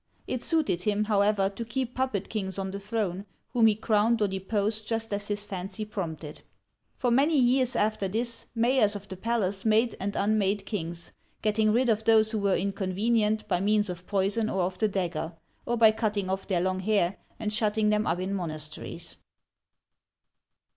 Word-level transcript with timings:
It 0.25 0.41
suited 0.41 0.81
him, 0.81 1.03
however, 1.03 1.47
to 1.47 1.63
keep 1.63 1.93
puppet 1.93 2.27
kings 2.27 2.57
on 2.57 2.71
the 2.71 2.79
throne, 2.79 3.27
whom 3.49 3.67
he 3.67 3.75
crowned 3.75 4.19
or 4.19 4.27
deposed 4.27 4.87
just 4.87 5.13
as 5.13 5.27
his 5.27 5.45
fancy 5.45 5.85
prompted. 5.85 6.41
For 6.95 7.11
many 7.11 7.37
years 7.37 7.75
after 7.75 8.07
this, 8.07 8.47
mayors 8.55 8.95
of 8.95 9.07
the 9.07 9.15
palace 9.15 9.63
made 9.63 9.95
and 9.99 10.15
unmade 10.15 10.65
kings, 10.65 11.11
getting 11.43 11.71
rid 11.71 11.87
of 11.87 12.03
those 12.05 12.31
who 12.31 12.39
were 12.39 12.57
inconven 12.57 13.15
ient 13.19 13.47
by 13.47 13.59
means 13.59 13.91
of 13.91 14.07
poison 14.07 14.49
or 14.49 14.63
of 14.63 14.79
the 14.79 14.87
dagger, 14.87 15.33
or 15.67 15.77
by 15.77 15.91
cutting 15.91 16.31
off 16.31 16.47
their 16.47 16.61
long 16.61 16.79
hair 16.79 17.17
and 17.39 17.53
shutting 17.53 17.89
them 17.89 18.07
up 18.07 18.17
in 18.19 18.33
monasteries. 18.33 19.17